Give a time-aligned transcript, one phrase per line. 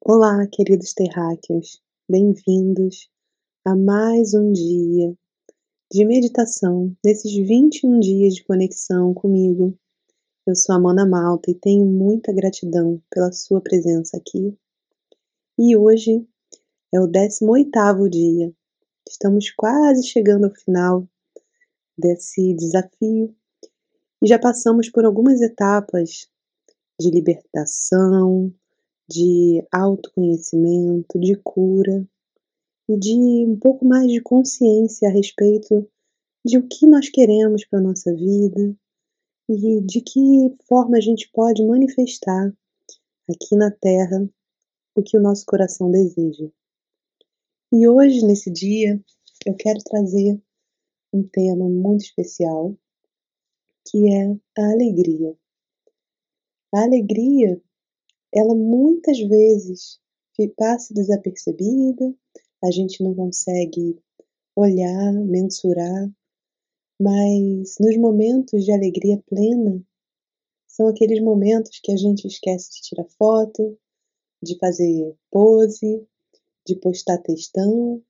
[0.00, 3.10] Olá, queridos terráqueos, bem-vindos
[3.64, 5.12] a mais um dia
[5.90, 9.76] de meditação nesses 21 dias de conexão comigo.
[10.46, 14.56] Eu sou a Mona Malta e tenho muita gratidão pela sua presença aqui.
[15.58, 16.24] E hoje
[16.94, 18.54] é o 18º dia.
[19.08, 21.04] Estamos quase chegando ao final
[21.98, 23.34] desse desafio
[24.22, 26.28] e já passamos por algumas etapas
[26.96, 28.54] de libertação,
[29.08, 32.06] de autoconhecimento, de cura
[32.88, 35.88] e de um pouco mais de consciência a respeito
[36.44, 38.76] de o que nós queremos para a nossa vida
[39.48, 42.52] e de que forma a gente pode manifestar
[43.28, 44.28] aqui na Terra
[44.94, 46.48] o que o nosso coração deseja.
[47.72, 49.02] E hoje, nesse dia,
[49.46, 50.40] eu quero trazer
[51.12, 52.76] um tema muito especial
[53.86, 55.36] que é a alegria.
[56.72, 57.60] A alegria
[58.34, 60.00] ela muitas vezes
[60.56, 62.12] passa desapercebida,
[62.62, 63.98] a gente não consegue
[64.56, 66.10] olhar, mensurar,
[67.00, 69.82] mas nos momentos de alegria plena,
[70.66, 73.78] são aqueles momentos que a gente esquece de tirar foto,
[74.42, 76.04] de fazer pose,
[76.66, 78.02] de postar textão,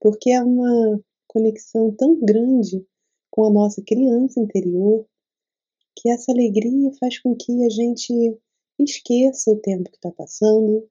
[0.00, 2.86] porque é uma conexão tão grande
[3.30, 5.06] com a nossa criança interior
[5.96, 8.38] que essa alegria faz com que a gente
[8.84, 10.88] esqueça o tempo que está passando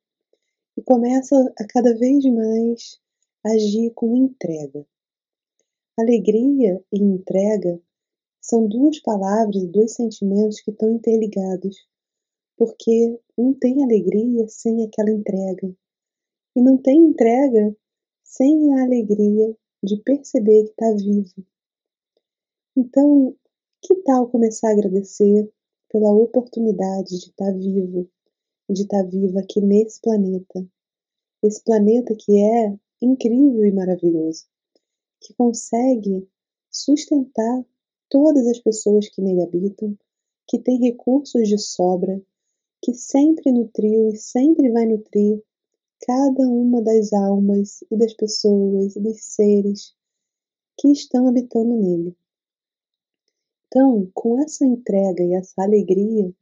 [0.78, 3.00] e começa a cada vez mais
[3.44, 4.86] agir com entrega.
[5.98, 7.82] Alegria e entrega
[8.42, 11.88] são duas palavras e dois sentimentos que estão interligados,
[12.56, 15.76] porque não tem alegria sem aquela entrega,
[16.56, 17.76] e não tem entrega
[18.24, 21.46] sem a alegria de perceber que está vivo.
[22.76, 23.36] Então,
[23.82, 25.52] que tal começar a agradecer
[25.90, 28.10] pela oportunidade de estar vivo,
[28.70, 30.68] de estar viva aqui nesse planeta.
[31.44, 34.46] Esse planeta que é incrível e maravilhoso,
[35.22, 36.28] que consegue
[36.72, 37.66] sustentar
[38.10, 39.98] todas as pessoas que nele habitam,
[40.48, 42.22] que tem recursos de sobra,
[42.82, 45.42] que sempre nutriu e sempre vai nutrir
[46.06, 49.96] cada uma das almas e das pessoas e dos seres
[50.78, 52.16] que estão habitando nele.
[53.78, 56.34] Então, com essa entrega e essa alegria,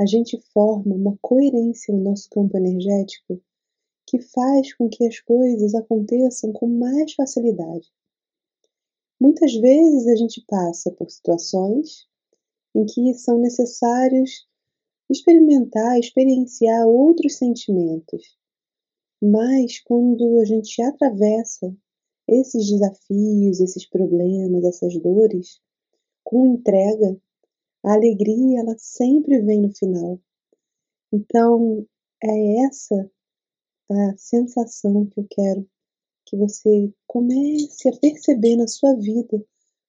[0.00, 3.42] a gente forma uma coerência no nosso campo energético
[4.06, 7.92] que faz com que as coisas aconteçam com mais facilidade.
[9.20, 12.06] Muitas vezes a gente passa por situações
[12.74, 14.48] em que são necessários
[15.10, 18.34] experimentar, experienciar outros sentimentos.
[19.22, 21.76] Mas quando a gente atravessa
[22.26, 25.60] esses desafios, esses problemas, essas dores,
[26.26, 27.16] com entrega,
[27.84, 30.18] a alegria ela sempre vem no final.
[31.12, 31.86] Então,
[32.20, 33.08] é essa
[33.88, 35.70] a sensação que eu quero
[36.24, 39.40] que você comece a perceber na sua vida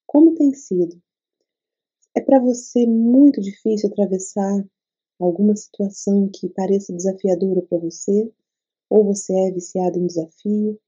[0.05, 1.01] como tem sido.
[2.15, 4.63] É para você muito difícil atravessar
[5.19, 8.31] alguma situação que pareça desafiadora para você,
[8.91, 10.79] ou você é viciado em desafio?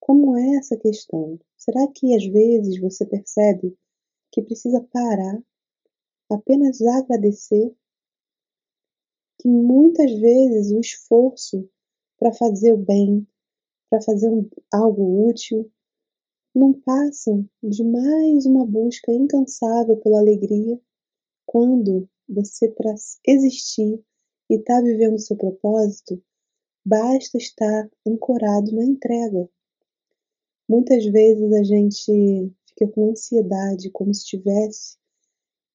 [0.00, 1.38] Como é essa questão?
[1.58, 3.76] Será que às vezes você percebe
[4.34, 5.40] que precisa parar,
[6.28, 7.72] apenas agradecer,
[9.38, 11.70] que muitas vezes o esforço
[12.18, 13.24] para fazer o bem,
[13.88, 15.70] para fazer um, algo útil,
[16.52, 20.80] não passam de mais uma busca incansável pela alegria
[21.46, 22.92] quando você, para
[23.28, 24.02] existir
[24.50, 26.20] e estar tá vivendo o seu propósito,
[26.84, 29.48] basta estar ancorado na entrega.
[30.68, 34.96] Muitas vezes a gente fica com ansiedade, como se tivesse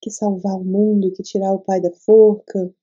[0.02, 2.74] que salvar o mundo, que tirar o pai da forca.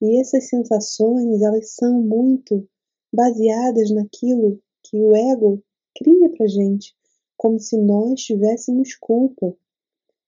[0.00, 2.68] E essas sensações, elas são muito
[3.12, 5.62] baseadas naquilo que o ego
[5.96, 6.94] cria pra gente,
[7.36, 9.56] como se nós tivéssemos culpa.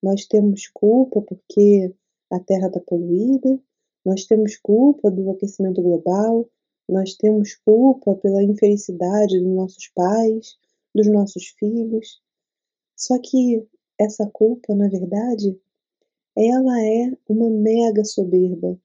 [0.02, 1.94] Nós temos culpa porque
[2.30, 3.60] a Terra está poluída,
[4.04, 6.48] nós temos culpa do aquecimento global,
[6.88, 10.56] nós temos culpa pela infelicidade dos nossos pais,
[10.94, 12.20] dos nossos filhos.
[13.00, 13.66] Só que
[13.98, 15.58] essa culpa, na verdade,
[16.36, 18.78] ela é uma mega soberba,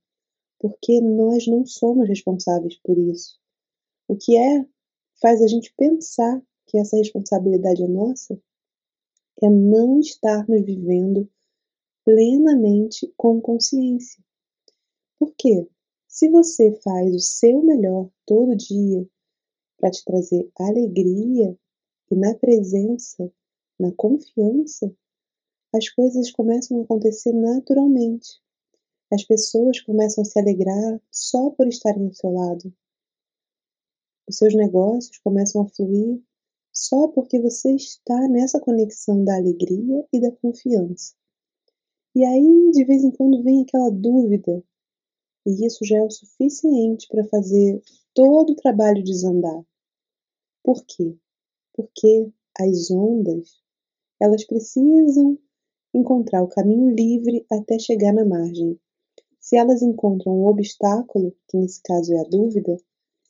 [0.58, 3.38] porque nós não somos responsáveis por isso.
[4.08, 4.66] O que é
[5.22, 8.42] faz a gente pensar que essa responsabilidade é nossa
[9.44, 11.30] é não estarmos vivendo
[12.06, 14.24] plenamente com consciência.
[15.20, 15.68] Por quê?
[16.08, 19.06] Se você faz o seu melhor todo dia
[19.78, 21.58] para te trazer alegria
[22.10, 23.30] e na presença
[23.80, 24.94] na confiança,
[25.74, 28.42] as coisas começam a acontecer naturalmente.
[29.12, 32.74] As pessoas começam a se alegrar só por estarem ao seu lado.
[34.28, 36.22] Os seus negócios começam a fluir
[36.74, 41.14] só porque você está nessa conexão da alegria e da confiança.
[42.16, 44.64] E aí, de vez em quando, vem aquela dúvida,
[45.46, 47.82] e isso já é o suficiente para fazer
[48.14, 49.64] todo o trabalho desandar.
[50.64, 51.16] Por quê?
[51.74, 53.62] Porque as ondas,
[54.20, 55.38] elas precisam
[55.94, 58.80] encontrar o caminho livre até chegar na margem.
[59.40, 62.78] Se elas encontram um obstáculo, que nesse caso é a dúvida,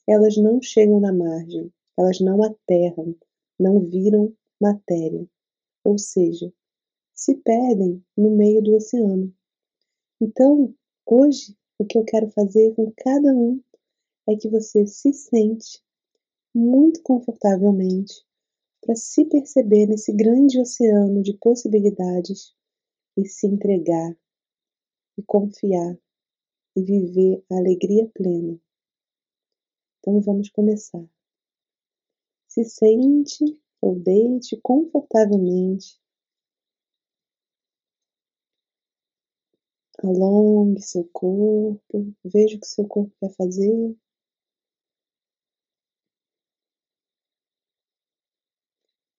[0.07, 3.15] elas não chegam na margem, elas não aterram,
[3.59, 5.27] não viram matéria.
[5.83, 6.51] Ou seja,
[7.13, 9.33] se perdem no meio do oceano.
[10.21, 10.73] Então,
[11.05, 13.61] hoje, o que eu quero fazer com cada um
[14.27, 15.83] é que você se sente
[16.53, 18.25] muito confortavelmente
[18.85, 22.53] para se perceber nesse grande oceano de possibilidades
[23.17, 24.15] e se entregar
[25.17, 25.97] e confiar
[26.75, 28.59] e viver a alegria plena.
[29.97, 31.03] Então vamos começar.
[32.47, 35.99] Se sente ou deite confortavelmente
[40.03, 43.97] Alongue seu corpo, veja o que seu corpo quer fazer.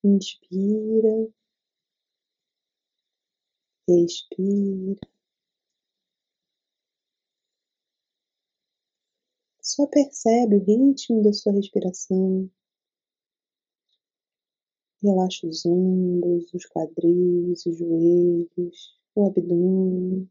[0.07, 1.29] Inspira,
[3.89, 5.01] expira.
[9.61, 12.49] Só percebe o ritmo da sua respiração.
[15.03, 20.31] Relaxa os ombros, os quadris, os joelhos, o abdômen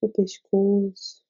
[0.00, 1.24] o pescoço.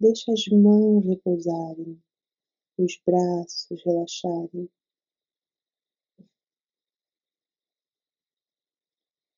[0.00, 1.98] Deixa as mãos repousarem,
[2.78, 4.70] os braços relaxarem.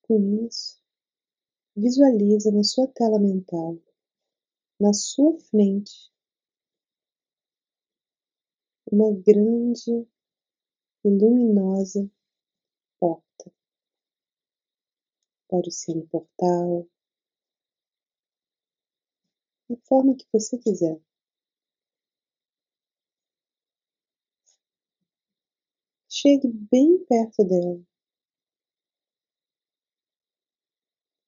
[0.01, 0.81] Com isso,
[1.75, 3.77] visualiza na sua tela mental,
[4.79, 6.11] na sua frente,
[8.91, 10.07] uma grande
[11.03, 12.09] e luminosa
[12.99, 13.51] porta
[15.47, 16.87] pode ser um portal,
[19.69, 21.06] da forma que você quiser.
[26.19, 27.79] Chegue bem perto dela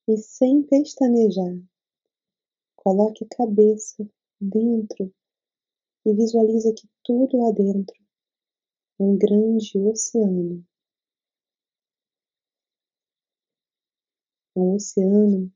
[0.07, 1.61] e, sem pestanejar,
[2.75, 4.03] coloque a cabeça
[4.41, 5.13] dentro
[6.03, 7.95] e visualiza que tudo lá dentro
[8.99, 10.65] é um grande oceano.
[14.55, 15.53] um oceano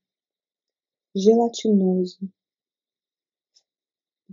[1.15, 2.19] gelatinoso.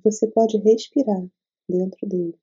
[0.05, 1.27] Você pode respirar
[1.67, 2.39] dentro dele.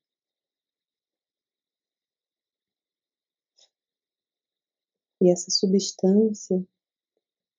[5.22, 6.66] E essa substância,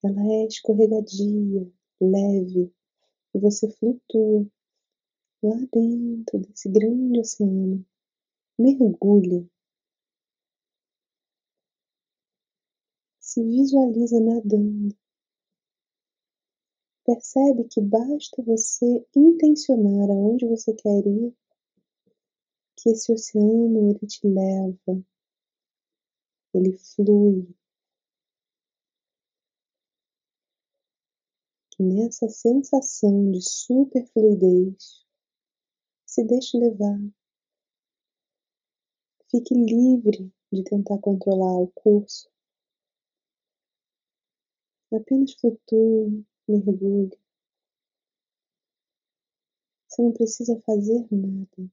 [0.03, 1.69] ela é escorregadia,
[1.99, 2.71] leve,
[3.33, 4.47] e você flutua
[5.43, 7.85] lá dentro desse grande oceano.
[8.57, 9.45] Mergulha
[13.29, 14.95] se visualiza nadando.
[17.05, 21.33] Percebe que basta você intencionar aonde você quer ir,
[22.75, 25.03] que esse oceano ele te leva,
[26.53, 27.47] ele flui.
[31.71, 35.05] Que nessa sensação de super fluidez,
[36.05, 36.99] se deixe levar.
[39.29, 42.29] Fique livre de tentar controlar o curso
[44.91, 47.15] Apenas flutue, mergulhe.
[49.87, 51.71] Você não precisa fazer nada.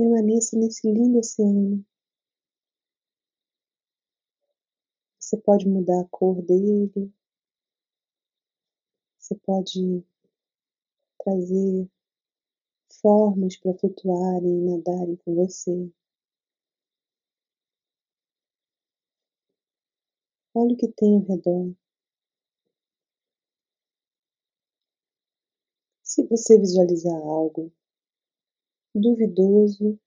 [0.00, 1.84] Permaneça nesse lindo oceano.
[5.18, 7.12] Você pode mudar a cor dele.
[9.18, 10.02] Você pode
[11.22, 11.86] trazer
[13.02, 15.92] formas para flutuarem e nadarem com você.
[20.54, 21.74] Olhe o que tem ao redor.
[26.02, 27.70] Se você visualizar algo
[28.94, 29.98] duvidoso,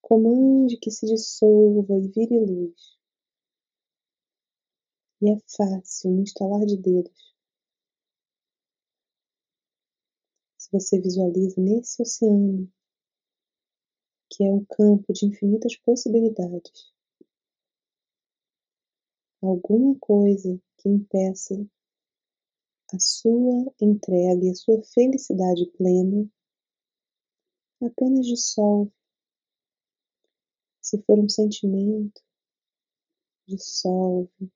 [0.00, 2.98] comande que se dissolva e vire luz.
[5.20, 7.32] E é fácil, no instalar de dedos,
[10.72, 12.66] você visualiza nesse oceano,
[14.30, 16.90] que é um campo de infinitas possibilidades,
[19.42, 21.54] alguma coisa que impeça
[22.94, 26.26] a sua entrega e a sua felicidade plena,
[27.86, 28.92] apenas dissolve
[30.82, 32.20] Se for um sentimento,
[33.46, 34.50] dissolve.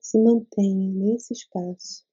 [0.00, 2.06] Se mantenha nesse espaço.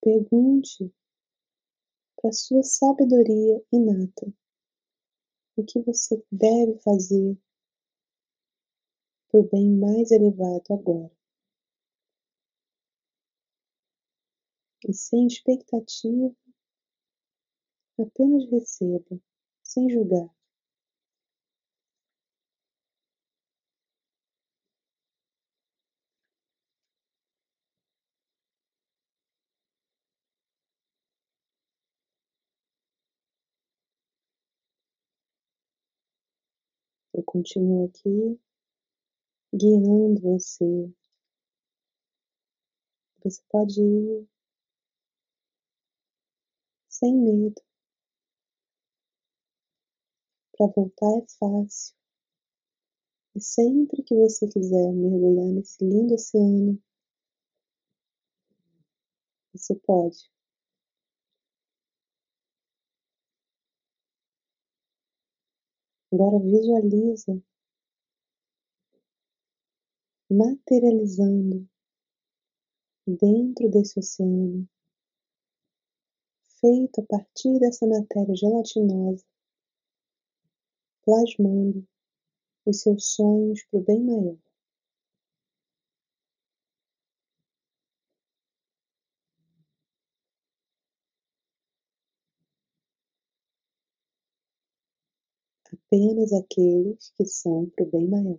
[0.00, 0.94] Pergunte
[2.20, 4.32] para sua sabedoria inata
[5.56, 7.36] o que você deve fazer
[9.28, 11.10] para o bem mais elevado agora.
[14.86, 16.34] E sem expectativa,
[17.98, 19.20] apenas receba,
[19.62, 20.37] sem julgar.
[37.18, 38.38] Eu continuo aqui
[39.52, 40.88] guiando você.
[43.24, 44.28] Você pode ir
[46.88, 47.60] sem medo.
[50.56, 51.96] Para voltar é fácil.
[53.34, 56.80] E sempre que você quiser mergulhar nesse lindo oceano,
[59.52, 60.37] você pode.
[66.10, 67.38] Agora visualiza
[70.30, 71.68] materializando
[73.06, 74.66] dentro desse oceano,
[76.60, 79.24] feito a partir dessa matéria gelatinosa,
[81.02, 81.86] plasmando
[82.66, 84.47] os seus sonhos para o bem maior.
[95.88, 98.38] Apenas aqueles que são para o bem maior.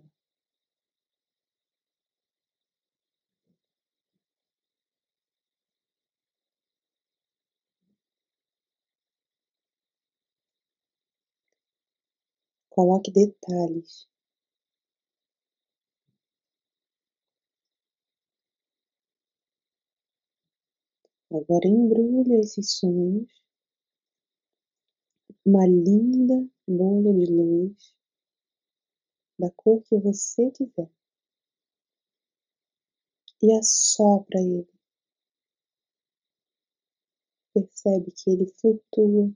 [12.70, 14.08] Coloque detalhes.
[21.32, 23.39] Agora embrulhe esses sonhos
[25.44, 27.94] uma linda bolha de luz
[29.38, 30.90] da cor que você quiser
[33.42, 34.68] e assopra ele.
[37.54, 39.32] Percebe que ele flutua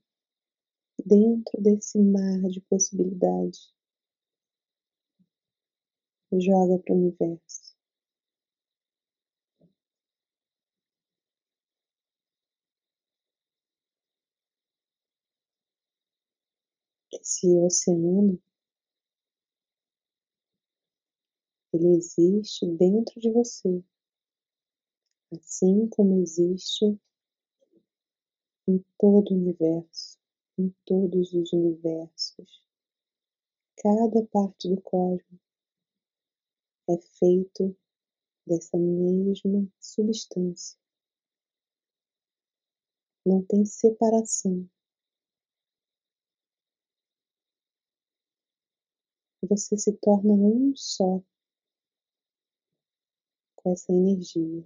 [1.05, 3.73] dentro desse mar de possibilidades.
[6.33, 7.74] Joga para o universo.
[17.25, 18.39] Esse oceano
[21.73, 23.83] ele existe dentro de você,
[25.33, 26.85] assim como existe
[28.69, 30.19] em todo o universo,
[30.59, 32.63] em todos os universos.
[33.79, 35.41] Cada parte do cosmos
[36.91, 37.75] é feito
[38.47, 40.79] dessa mesma substância.
[43.25, 44.69] Não tem separação.
[49.49, 51.23] Você se torna um só
[53.57, 54.65] com essa energia.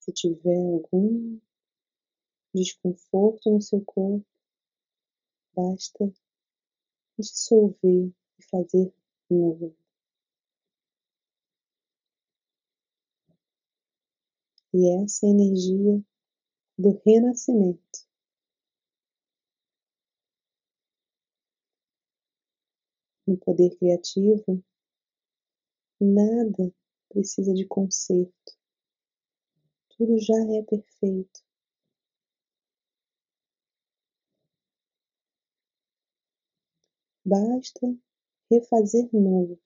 [0.00, 1.38] Se tiver algum
[2.52, 4.26] desconforto no seu corpo,
[5.54, 6.12] basta
[7.16, 8.92] dissolver e fazer
[9.30, 9.72] novo.
[14.74, 16.02] E essa energia
[16.76, 18.01] do renascimento.
[23.32, 24.62] No poder criativo,
[25.98, 26.70] Nada
[27.08, 28.52] precisa de conserto.
[29.96, 31.40] Tudo já é perfeito.
[37.24, 37.96] Basta
[38.50, 39.58] refazer novo,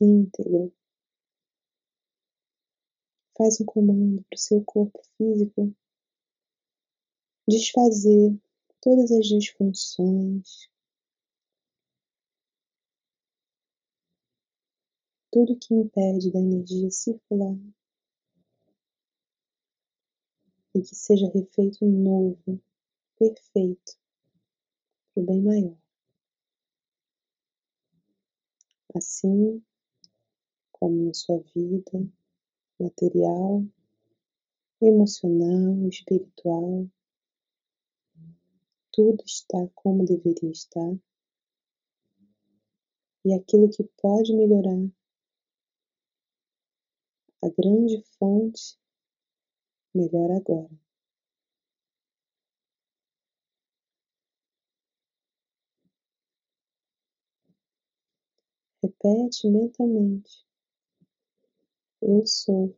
[0.00, 0.74] íntegro.
[3.38, 5.72] Faz um comando para o seu corpo físico
[7.46, 8.36] desfazer
[8.80, 10.69] todas as disfunções,
[15.30, 17.56] tudo que impede da energia circular
[20.74, 22.60] e que seja refeito novo,
[23.18, 23.98] perfeito,
[25.14, 25.76] para o bem maior.
[28.94, 29.62] Assim
[30.72, 32.08] como na sua vida
[32.78, 33.64] material,
[34.80, 36.88] emocional, espiritual,
[38.90, 40.96] tudo está como deveria estar
[43.24, 44.90] e aquilo que pode melhorar,
[47.42, 48.78] a grande fonte,
[49.94, 50.68] melhora agora.
[58.82, 60.44] Repete mentalmente:
[62.02, 62.76] Eu sou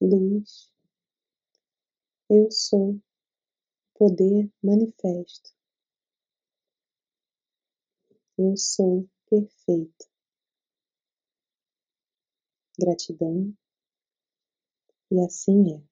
[0.00, 0.72] luz,
[2.30, 2.98] eu sou
[3.94, 5.52] poder manifesto,
[8.36, 10.09] eu sou perfeito.
[12.80, 13.54] Gratidão,
[15.10, 15.89] e assim é.